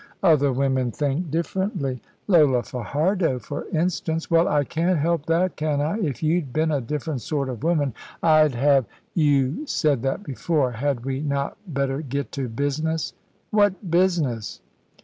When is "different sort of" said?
6.81-7.63